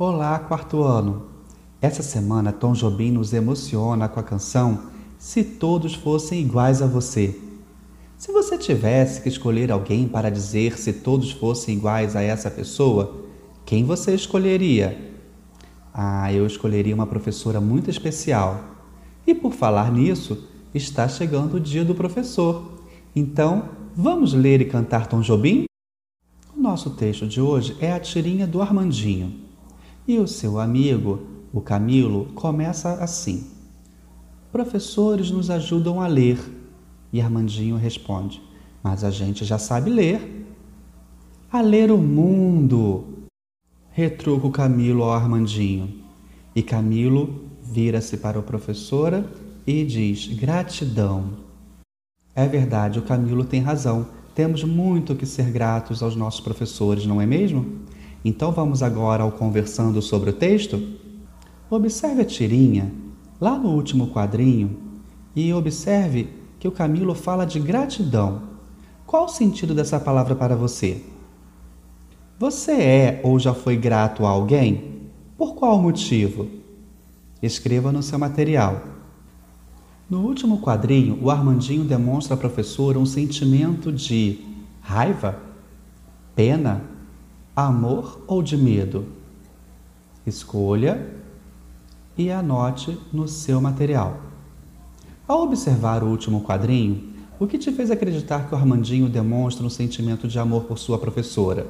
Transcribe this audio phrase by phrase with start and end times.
[0.00, 1.26] Olá, quarto ano!
[1.82, 4.82] Essa semana Tom Jobim nos emociona com a canção
[5.18, 7.36] Se Todos Fossem Iguais a Você.
[8.16, 13.24] Se você tivesse que escolher alguém para dizer se todos fossem iguais a essa pessoa,
[13.66, 15.16] quem você escolheria?
[15.92, 18.60] Ah, eu escolheria uma professora muito especial.
[19.26, 22.84] E por falar nisso, está chegando o dia do professor.
[23.16, 25.64] Então, vamos ler e cantar Tom Jobim?
[26.56, 29.47] O nosso texto de hoje é a tirinha do Armandinho.
[30.08, 31.20] E o seu amigo,
[31.52, 33.46] o Camilo, começa assim:
[34.50, 36.40] Professores nos ajudam a ler.
[37.12, 38.42] E Armandinho responde:
[38.82, 40.46] Mas a gente já sabe ler.
[41.52, 43.04] A ler o mundo.
[43.90, 46.02] Retruca o Camilo ao Armandinho.
[46.56, 49.30] E Camilo vira-se para a professora
[49.66, 51.32] e diz: Gratidão.
[52.34, 54.06] É verdade, o Camilo tem razão.
[54.34, 57.86] Temos muito que ser gratos aos nossos professores, não é mesmo?
[58.24, 60.80] Então vamos agora ao conversando sobre o texto?
[61.70, 62.92] Observe a tirinha
[63.40, 64.76] lá no último quadrinho
[65.36, 68.42] e observe que o Camilo fala de gratidão.
[69.06, 71.02] Qual o sentido dessa palavra para você?
[72.38, 74.98] Você é ou já foi grato a alguém?
[75.36, 76.48] Por qual motivo?
[77.40, 78.82] Escreva no seu material.
[80.10, 84.40] No último quadrinho, o Armandinho demonstra à professora um sentimento de
[84.80, 85.38] raiva,
[86.34, 86.82] pena
[87.66, 89.06] amor ou de medo?
[90.24, 91.12] Escolha
[92.16, 94.20] e anote no seu material.
[95.26, 99.70] Ao observar o último quadrinho, o que te fez acreditar que o Armandinho demonstra um
[99.70, 101.66] sentimento de amor por sua professora?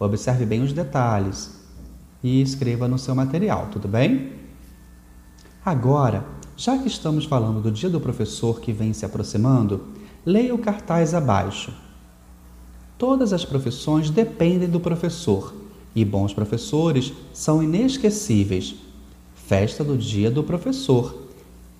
[0.00, 1.60] Observe bem os detalhes
[2.22, 4.32] e escreva no seu material, tudo bem?
[5.62, 6.24] Agora,
[6.56, 9.88] já que estamos falando do dia do professor que vem se aproximando,
[10.24, 11.81] leia o cartaz abaixo.
[13.02, 15.52] Todas as profissões dependem do professor
[15.92, 18.76] e bons professores são inesquecíveis.
[19.34, 21.12] Festa do Dia do Professor,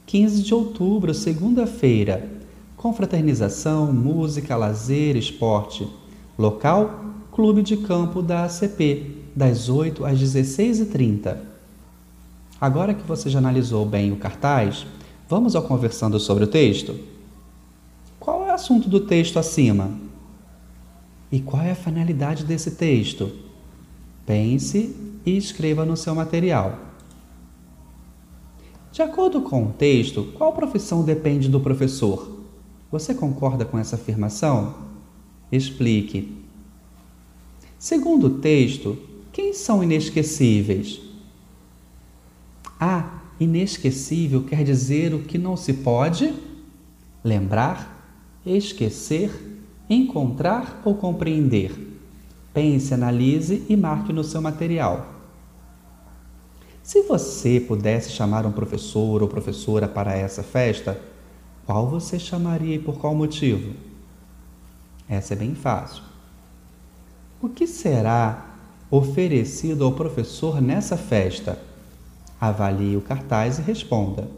[0.05, 2.28] 15 de outubro, segunda-feira.
[2.77, 5.88] Confraternização, música, lazer, esporte.
[6.37, 11.37] Local: Clube de Campo da ACP, das 8 às 16h30.
[12.61, 14.84] Agora que você já analisou bem o cartaz,
[15.28, 16.97] vamos ao conversando sobre o texto?
[18.19, 20.11] Qual é o assunto do texto acima?
[21.32, 23.32] E qual é a finalidade desse texto?
[24.26, 24.94] Pense
[25.25, 26.78] e escreva no seu material.
[28.93, 32.41] De acordo com o texto, qual profissão depende do professor?
[32.91, 34.75] Você concorda com essa afirmação?
[35.50, 36.37] Explique.
[37.78, 38.99] Segundo o texto,
[39.32, 41.00] quem são inesquecíveis?
[42.78, 46.34] Ah, inesquecível quer dizer o que não se pode
[47.25, 49.51] lembrar, esquecer
[49.92, 52.00] encontrar ou compreender?
[52.53, 55.06] Pense, analise e marque no seu material.
[56.82, 61.00] Se você pudesse chamar um professor ou professora para essa festa,
[61.64, 63.75] qual você chamaria e por qual motivo?
[65.08, 66.02] Essa é bem fácil.
[67.41, 68.56] O que será
[68.91, 71.58] oferecido ao professor nessa festa?
[72.41, 74.28] Avalie o cartaz e responda.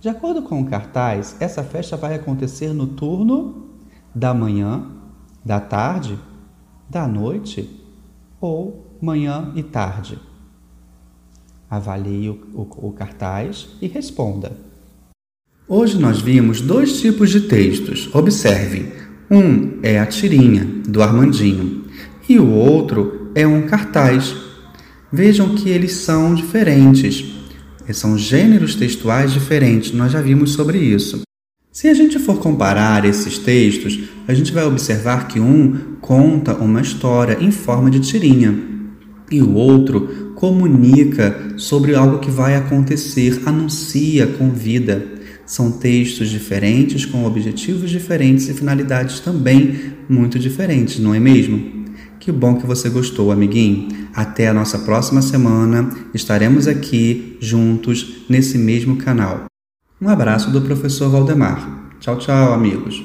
[0.00, 3.69] De acordo com o cartaz, essa festa vai acontecer no turno
[4.14, 4.86] da manhã,
[5.44, 6.18] da tarde,
[6.88, 7.68] da noite
[8.40, 10.18] ou manhã e tarde.
[11.70, 14.52] Avalie o, o, o, cartaz e responda.
[15.68, 18.12] Hoje nós vimos dois tipos de textos.
[18.12, 18.92] Observe:
[19.30, 21.84] um é a tirinha do Armandinho
[22.28, 24.34] e o outro é um cartaz.
[25.12, 27.38] Vejam que eles são diferentes.
[27.92, 31.22] São gêneros textuais diferentes, nós já vimos sobre isso.
[31.72, 36.80] Se a gente for comparar esses textos, a gente vai observar que um conta uma
[36.80, 38.58] história em forma de tirinha
[39.30, 45.06] e o outro comunica sobre algo que vai acontecer, anuncia, convida.
[45.46, 51.84] São textos diferentes, com objetivos diferentes e finalidades também muito diferentes, não é mesmo?
[52.18, 53.88] Que bom que você gostou, amiguinho.
[54.12, 55.88] Até a nossa próxima semana.
[56.12, 59.49] Estaremos aqui juntos nesse mesmo canal.
[60.00, 61.92] Um abraço do professor Valdemar.
[62.00, 63.04] Tchau, tchau, amigos.